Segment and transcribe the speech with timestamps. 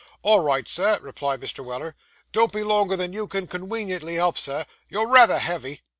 [0.23, 1.63] 'All right, sir,' replied Mr.
[1.63, 1.95] Weller.
[2.31, 4.65] 'Don't be longer than you can conweniently help, sir.
[4.89, 5.81] You're rayther heavy.